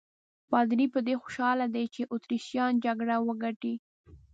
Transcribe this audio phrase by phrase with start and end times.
[0.51, 3.75] پادري په دې خوشاله دی چې اتریشیان جګړه وګټي.